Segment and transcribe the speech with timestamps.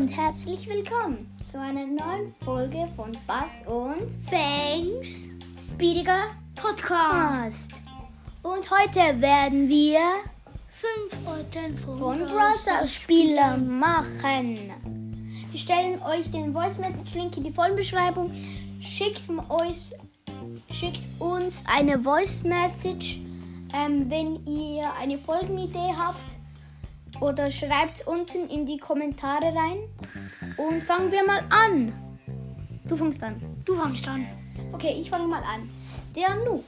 [0.00, 6.22] und herzlich willkommen zu einer neuen Folge von Bass und Fangs Speediger
[6.54, 7.70] Podcast.
[8.42, 10.00] Und heute werden wir
[10.70, 14.72] Fünf Orten von, von Brawl Stars Spieler machen.
[15.50, 18.32] Wir stellen euch den Voice Message Link in die Folgenbeschreibung.
[18.80, 19.92] Schickt euch,
[20.70, 23.18] schickt uns eine Voice Message,
[23.74, 26.39] ähm, wenn ihr eine Folgenidee habt.
[27.18, 29.78] Oder schreibt unten in die Kommentare rein.
[30.56, 31.92] Und fangen wir mal an.
[32.86, 33.40] Du fängst an.
[33.64, 34.26] Du fangst an.
[34.72, 35.68] Okay, ich fange mal an.
[36.14, 36.62] Der Nu.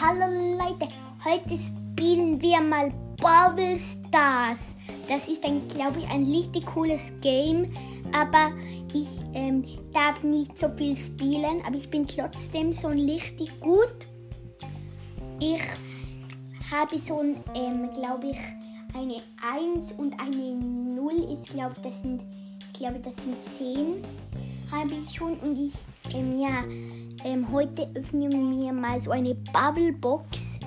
[0.00, 0.92] Hallo Leute,
[1.24, 4.74] heute spielen wir mal Bubble Stars.
[5.08, 7.72] Das ist ein, glaube ich, ein richtig cooles Game.
[8.12, 8.52] Aber
[8.92, 14.06] ich ähm, darf nicht so viel spielen, aber ich bin trotzdem so richtig gut.
[15.40, 15.62] Ich
[16.70, 18.38] habe so ein, ähm, glaube ich,
[18.94, 22.22] eine 1 und eine 0 ist, glaube das sind,
[22.72, 24.04] ich glaube, das sind 10
[24.74, 25.38] habe ich schon.
[25.38, 25.72] Und ich,
[26.14, 26.64] ähm, ja,
[27.24, 30.58] ähm, heute öffnen wir mal so eine Bubble Box,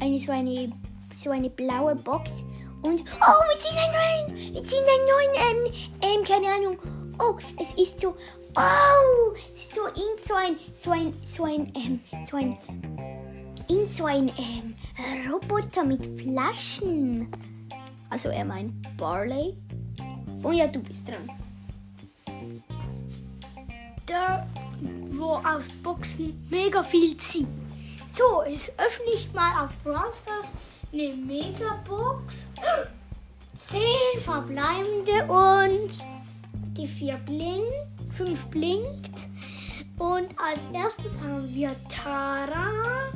[0.00, 0.72] eine so eine,
[1.16, 2.42] so eine blaue Box.
[2.82, 5.72] Und, oh, wir ziehen einen neuen, wir ziehen einen neuen, ähm,
[6.02, 6.78] ähm, keine Ahnung,
[7.18, 8.14] oh, es ist so,
[8.56, 12.58] oh, es ist so in so ein, so ein, so ein, ähm, so ein,
[13.68, 14.74] in so ein, ähm,
[15.30, 17.28] Roboter mit Flaschen.
[18.10, 19.56] Also er meint Barley.
[20.42, 21.30] Und ja, du bist dran.
[24.06, 24.46] Der,
[25.08, 27.48] wo aus Boxen mega viel zieht.
[28.12, 30.52] So, jetzt öffne ich mal auf Brawl Stars
[30.92, 32.48] eine Megabox.
[33.56, 35.90] Zehn verbleibende und
[36.76, 39.28] die vier blinkt, fünf blinkt.
[39.98, 43.10] Und als erstes haben wir Tara.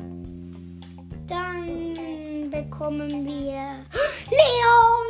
[1.27, 2.18] Dann
[2.63, 3.85] bekommen wir
[4.31, 5.07] Leon.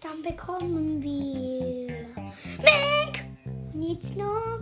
[0.00, 2.06] Dann bekommen wir
[2.62, 3.24] Meg.
[3.74, 4.60] Und jetzt noch.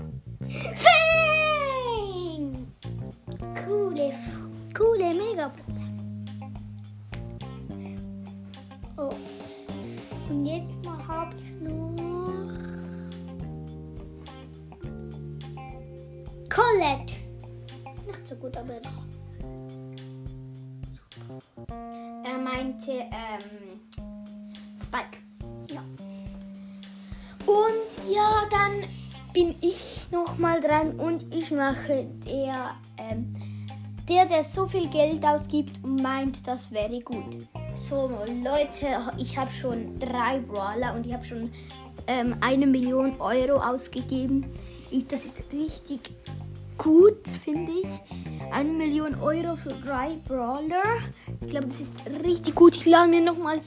[22.32, 23.80] Er meinte ähm,
[24.80, 25.18] Spike.
[25.70, 25.82] ja.
[27.44, 28.88] Und ja, dann
[29.34, 33.36] bin ich noch mal dran und ich mache der, ähm,
[34.08, 37.46] der, der so viel Geld ausgibt und meint, das wäre gut.
[37.74, 38.10] So,
[38.42, 38.86] Leute,
[39.18, 41.52] ich habe schon drei Brawler und ich habe schon
[42.06, 44.46] ähm, eine Million Euro ausgegeben.
[44.90, 46.14] Ich, das ist richtig
[46.82, 47.88] gut, finde ich.
[48.52, 50.82] Eine Million Euro für drei Brawler.
[51.40, 51.94] Ich glaube, das ist
[52.24, 52.74] richtig gut.
[52.74, 53.60] Ich lade mir noch mal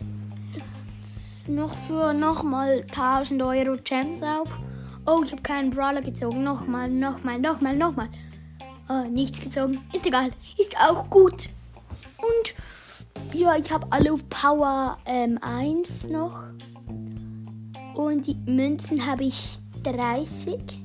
[1.47, 4.57] noch für nochmal 1000 Euro Gems auf.
[5.05, 6.43] Oh, ich habe keinen Brawler gezogen.
[6.43, 8.09] Nochmal, nochmal, nochmal, nochmal.
[8.89, 9.79] Oh, nichts gezogen.
[9.93, 10.31] Ist egal.
[10.57, 11.49] Ist auch gut.
[12.17, 16.39] Und ja, ich habe alle auf Power ähm, 1 noch.
[17.93, 20.84] Und die Münzen habe ich 30.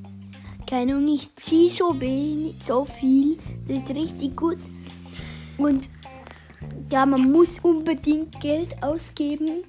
[0.71, 3.37] Keine Ahnung, ich ziehe so wenig, so viel.
[3.67, 4.57] Das ist richtig gut.
[5.59, 5.87] Und
[6.91, 9.63] ja, man muss unbedingt Geld ausgeben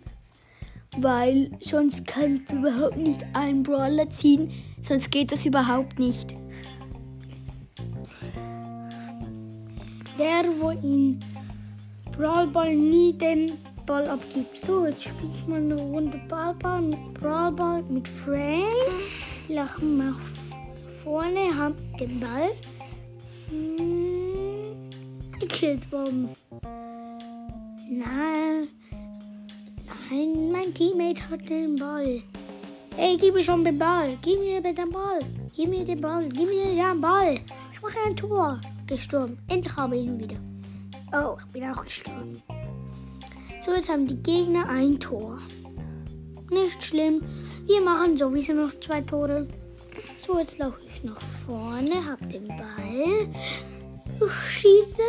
[0.98, 4.50] weil sonst kannst du überhaupt nicht einen Brawler ziehen,
[4.82, 6.34] sonst geht das überhaupt nicht.
[10.18, 11.18] Der, wo in
[12.16, 13.52] Brawl Ball nie den
[13.86, 14.58] Ball abgibt.
[14.58, 18.66] So, jetzt spiele ich mal eine Runde Ballball mit Brawl Ball mit Frank.
[19.48, 20.20] Lachen nach
[21.02, 22.50] vorne, hab den Ball.
[23.48, 24.90] Hm,
[25.38, 26.28] gekillt worden.
[27.90, 28.68] Nein.
[30.10, 32.22] Nein, mein Teammate hat den Ball.
[32.96, 34.16] Ey, gib mir schon den Ball.
[34.22, 35.20] Gib mir den Ball.
[35.56, 36.28] Gib mir den Ball.
[36.28, 37.40] Gib mir den Ball.
[37.72, 38.60] Ich mache ein Tor.
[38.86, 39.38] Gestorben.
[39.48, 40.36] Endlich habe ich ihn wieder.
[41.12, 42.42] Oh, ich bin auch gestorben.
[43.64, 45.38] So, jetzt haben die Gegner ein Tor.
[46.50, 47.22] Nicht schlimm.
[47.66, 49.48] Wir machen sowieso noch zwei Tore.
[50.18, 53.28] So, jetzt laufe ich nach vorne, hab den Ball,
[54.48, 55.02] schieße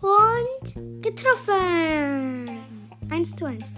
[0.00, 2.48] und getroffen.
[3.10, 3.72] 1 zu 1.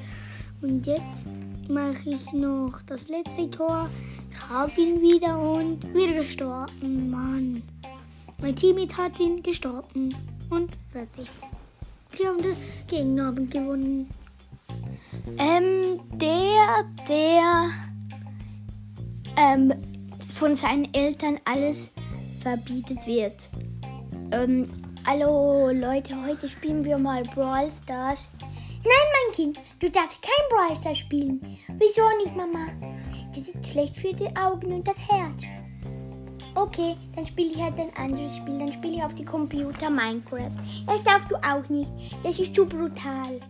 [0.63, 1.27] Und jetzt
[1.69, 3.89] mache ich noch das letzte Tor.
[4.31, 7.11] Ich habe ihn wieder und wieder gestorben.
[7.11, 7.63] Mann.
[8.41, 10.15] Mein Teammate hat ihn gestorben.
[10.51, 11.31] Und fertig.
[12.11, 12.57] Sie haben den
[12.87, 14.09] Gegenabend gewonnen.
[15.39, 17.71] Ähm, der, der
[19.37, 19.73] ähm,
[20.35, 21.93] von seinen Eltern alles
[22.43, 23.49] verbietet wird.
[24.33, 24.69] Ähm,
[25.07, 28.29] hallo Leute, heute spielen wir mal Brawl Stars.
[28.41, 31.41] Nein, mein Kind, du darfst kein Brawl Stars spielen.
[31.79, 32.67] Wieso nicht, Mama?
[33.35, 35.45] Das ist schlecht für die Augen und das Herz.
[36.57, 38.59] Okay, dann spiele ich halt ein anderes Spiel.
[38.59, 40.53] Dann spiele ich auf die Computer Minecraft.
[40.87, 41.93] Das darfst du auch nicht.
[42.23, 43.41] Das ist zu brutal.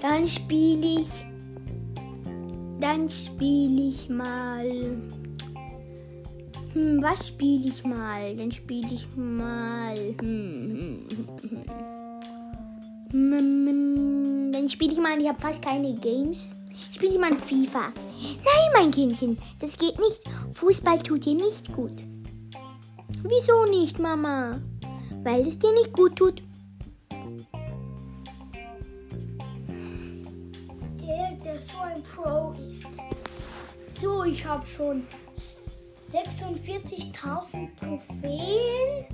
[0.00, 1.08] Dann spiele ich.
[2.80, 4.96] Dann spiele ich mal.
[6.74, 8.34] Hm, was spiele ich mal?
[8.36, 9.96] Dann spiele ich mal.
[10.20, 11.06] Hm,
[13.10, 15.20] hm, hm, dann spiele ich mal.
[15.20, 16.54] Ich habe fast keine Games.
[16.90, 17.92] Spiele ich mal FIFA.
[18.44, 20.22] Nein, mein Kindchen, das geht nicht.
[20.54, 22.04] Fußball tut dir nicht gut.
[23.22, 24.60] Wieso nicht, Mama?
[25.22, 26.42] Weil es dir nicht gut tut.
[31.00, 32.88] Der, der so ein Pro ist.
[34.00, 35.04] So, ich habe schon
[36.12, 39.06] 46.000 Trophäen.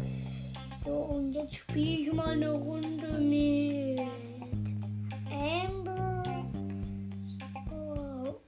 [0.85, 4.01] So, und jetzt spiele ich mal eine Runde mit
[5.31, 6.23] Amber.
[7.71, 8.41] So,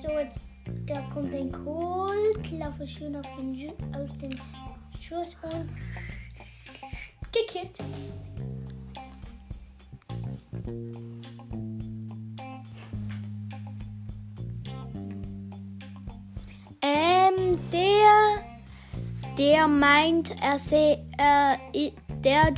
[0.00, 0.38] so jetzt,
[0.86, 2.52] da kommt ein Colt.
[2.52, 4.40] Laufe schön auf den, auf den
[5.00, 5.68] Schuss und
[7.32, 7.82] gekickt.
[17.72, 18.44] Der,
[19.38, 21.90] der meint, er seh, äh,
[22.24, 22.52] der,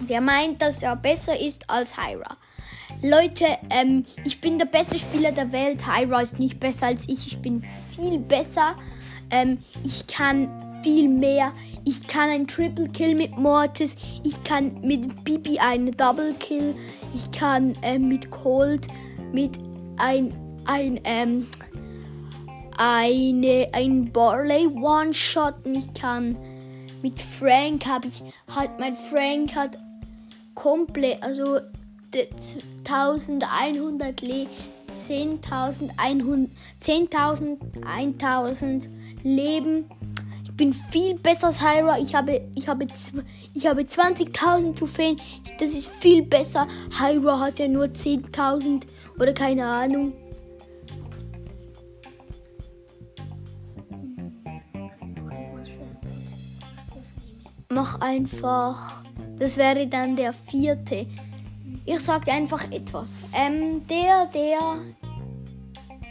[0.00, 2.36] der, meint, dass er besser ist als Hyra.
[3.02, 5.86] Leute, ähm, ich bin der beste Spieler der Welt.
[5.86, 7.26] Hyra ist nicht besser als ich.
[7.26, 7.62] Ich bin
[7.94, 8.74] viel besser.
[9.30, 10.48] Ähm, ich kann
[10.82, 11.52] viel mehr.
[11.84, 13.96] Ich kann ein Triple Kill mit Mortis.
[14.22, 16.74] Ich kann mit Bibi einen Double Kill.
[17.14, 18.86] Ich kann ähm, mit Cold
[19.32, 19.58] mit
[19.98, 20.32] ein
[20.66, 21.46] ein ähm,
[22.82, 25.74] eine, ein Barley One-Shotten.
[25.74, 26.34] Ich kann
[27.02, 28.22] mit Frank habe ich
[28.54, 29.76] halt mein Frank hat
[30.54, 31.58] komplett, also
[32.14, 34.46] de- z- 1100 Le
[34.92, 36.48] 10.100
[36.82, 38.88] 10.000 1000
[39.24, 39.84] Leben.
[40.44, 41.98] Ich bin viel besser als Hyra.
[41.98, 42.86] Ich habe ich habe
[43.54, 45.16] ich habe 20.000 Trophäen.
[45.58, 46.66] Das ist viel besser.
[46.98, 48.82] Hyra hat ja nur 10.000
[49.18, 50.12] oder keine Ahnung.
[57.72, 59.00] Mach einfach.
[59.38, 61.06] Das wäre dann der vierte.
[61.86, 63.22] Ich sag dir einfach etwas.
[63.32, 64.78] Ähm, der, der.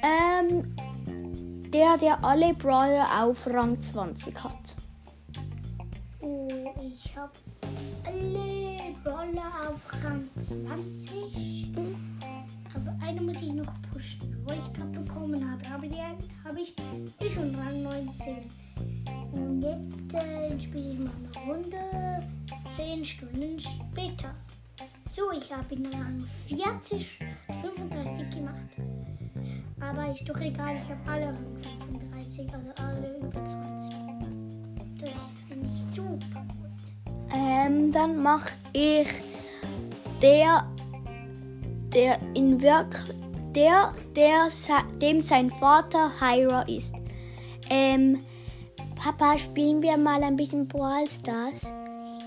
[0.02, 0.74] Ähm,
[1.74, 4.74] der, der alle Brawler auf Rang 20 hat.
[6.22, 6.48] Oh,
[6.82, 7.34] ich habe
[8.06, 11.76] alle Roller auf Rang 20.
[12.74, 15.62] Aber eine muss ich noch pushen, wo ich gerade bekommen habe.
[15.76, 16.02] Aber die
[16.46, 16.74] habe ich
[17.20, 18.46] ist schon Rang 19.
[19.32, 22.24] Und jetzt äh, spiele ich mal eine Runde.
[22.72, 24.34] 10 Stunden später.
[25.16, 27.20] So, ich habe in Rang 40,
[27.62, 28.56] 35 gemacht.
[29.82, 33.94] Aber ist doch egal, ich habe alle Rang 35, also alle über 20.
[35.02, 35.12] Das
[35.48, 37.14] finde ich super gut.
[37.34, 39.08] Ähm, dann mach ich
[40.22, 40.64] der,
[41.94, 43.04] der in Wirk,
[43.56, 44.50] der, der,
[45.02, 46.96] dem sein Vater Hyra ist.
[47.70, 48.20] Ähm,
[49.00, 51.72] Papa, spielen wir mal ein bisschen Brawl Stars?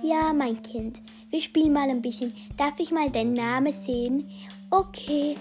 [0.03, 2.33] Ja, mein Kind, wir spielen mal ein bisschen.
[2.57, 4.27] Darf ich mal deinen Namen sehen?
[4.71, 5.37] Okay.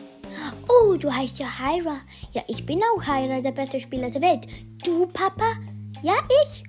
[0.68, 1.96] Oh, du heißt ja Hyra.
[2.34, 4.46] Ja, ich bin auch Hyra, der beste Spieler der Welt.
[4.84, 5.54] Du, Papa?
[6.02, 6.64] Ja, ich?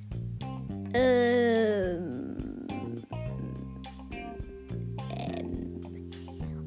[0.94, 2.36] Ähm.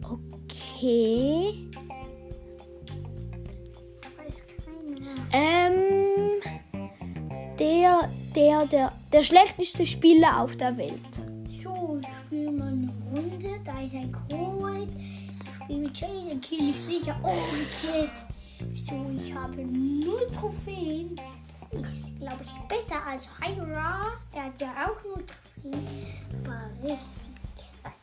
[0.03, 1.69] Okay.
[4.17, 5.27] Weiß keiner.
[5.31, 5.85] Ähm.
[7.57, 11.00] Der, der, der, der schlechteste Spieler auf der Welt.
[11.63, 13.59] So, ich spiele mal eine Runde.
[13.63, 14.89] Da ist ein Cold.
[14.97, 17.15] Ich spiele mit Jenny, den kill ich sicher.
[17.24, 18.12] Oh, gekillt.
[18.88, 21.15] So, ich habe null Trophäen.
[21.71, 24.12] Das ist, glaube ich, besser als Hyra.
[24.33, 25.88] Der hat ja auch null Trophäen.
[26.43, 27.31] Aber richtig
[27.81, 28.01] krass.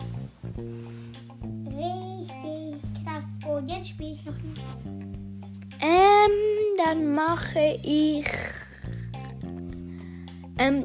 [1.66, 3.26] Richtig krass.
[3.46, 4.62] Und jetzt spiele ich noch nicht.
[5.82, 8.26] Ähm, dann mache ich.
[10.62, 10.84] Ähm,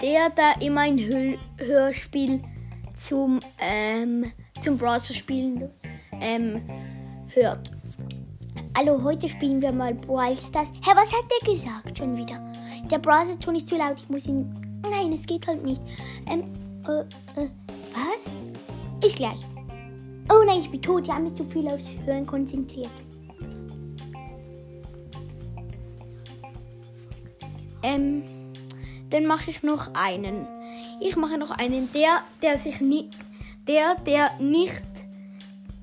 [0.00, 2.40] der da immer ein Hör Hörspiel
[2.94, 5.68] zum, ähm, zum Browser spielen
[6.20, 6.62] ähm,
[7.34, 7.72] hört.
[8.76, 10.70] Hallo, heute spielen wir mal Brawl Stars.
[10.84, 12.40] Hä, was hat der gesagt schon wieder?
[12.88, 14.54] Der Browser ton ist zu laut, ich muss ihn.
[14.88, 15.82] Nein, es geht halt nicht.
[16.30, 16.44] Ähm,
[16.86, 17.00] äh,
[17.40, 17.48] äh,
[17.92, 19.04] was?
[19.04, 19.44] Ist gleich.
[20.30, 22.92] Oh nein, ich bin tot, ich habe mich zu viel aufs Hören konzentriert.
[27.82, 28.22] Ähm,
[29.10, 30.46] dann mache ich noch einen.
[31.00, 33.10] Ich mache noch einen, der, der sich nie,
[33.66, 34.82] der, der nicht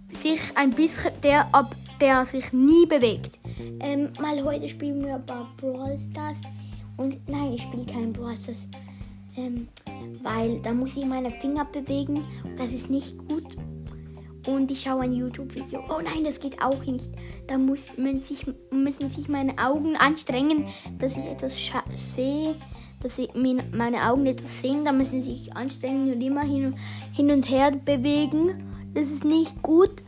[0.09, 3.39] sich ein bisschen, der ab, der sich nie bewegt.
[3.79, 6.41] Ähm, mal heute spielen wir bei Brawl Stars.
[6.97, 8.69] Und nein, ich spiele kein Brawl Stars.
[9.37, 9.67] Ähm,
[10.23, 12.25] weil da muss ich meine Finger bewegen.
[12.57, 13.55] Das ist nicht gut.
[14.47, 15.83] Und ich schaue ein YouTube-Video.
[15.89, 17.09] Oh nein, das geht auch nicht.
[17.47, 20.67] Da muss man sich, müssen sich meine Augen anstrengen,
[20.99, 21.59] dass ich etwas
[21.97, 22.55] sehe.
[23.05, 24.83] Dass ich meine Augen etwas sehen.
[24.83, 26.73] Da müssen sie sich anstrengen und immer hin,
[27.13, 28.67] hin und her bewegen.
[28.95, 30.01] Das ist nicht gut.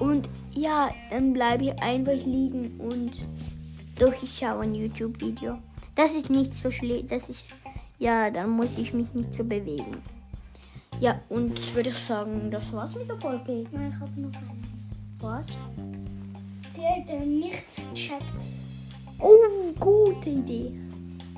[0.00, 3.24] Und ja, dann bleibe ich einfach liegen und
[3.96, 5.58] doch ich schaue ein YouTube-Video.
[5.94, 7.06] Das ist nicht so schlimm.
[7.06, 7.44] Das ist
[8.00, 10.02] ja, dann muss ich mich nicht so bewegen.
[10.98, 13.66] Ja, und ich würde sagen, das war's mit der Folge.
[13.70, 14.66] Nein, ich habe noch einen.
[15.20, 15.46] Was?
[16.76, 18.48] Der, der nichts checkt.
[19.20, 19.36] Oh,
[19.78, 20.72] gute Idee.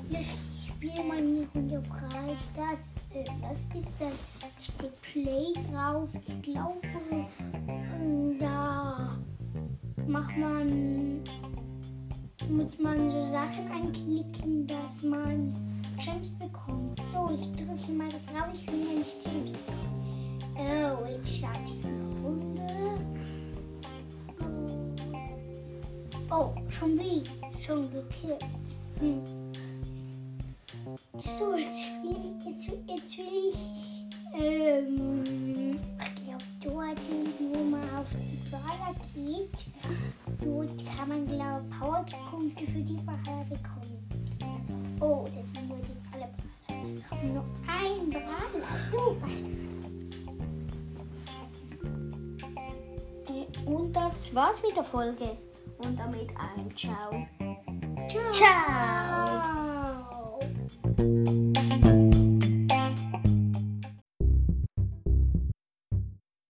[0.09, 0.52] Ich
[0.83, 2.51] Runde Preis.
[2.55, 4.27] Das, äh, was ist das?
[4.61, 6.09] Steht Play drauf.
[6.27, 6.81] Ich glaube,
[8.39, 9.17] da
[10.05, 11.23] macht man,
[12.49, 15.53] muss man so Sachen anklicken, dass man
[15.97, 17.01] Gems bekommt.
[17.13, 18.49] So, ich drücke mal drauf.
[18.53, 19.93] Ich will nämlich Gems bekommen.
[20.55, 22.67] Oh, jetzt starte ich eine Runde.
[26.29, 27.23] Oh, schon wie?
[27.61, 28.43] Schon gekillt.
[28.99, 29.42] Hm.
[31.17, 33.59] So, jetzt spiele ich, jetzt, jetzt will ich,
[34.39, 36.99] ähm, ich glaube, dort,
[37.39, 39.49] wo man auf die Brawler geht,
[40.39, 44.07] dort kann man, glaube ich, Powerpunkte für die Brawler bekommen.
[44.99, 46.29] Oh, das sind nur die alle
[46.67, 46.93] Brawler.
[46.95, 48.67] Ich habe nur einen Brawler.
[48.91, 49.27] Super.
[53.65, 55.37] Und das war's mit der Folge.
[55.77, 57.25] Und damit ein Ciao.
[58.07, 58.31] Ciao.
[58.31, 59.62] Ciao.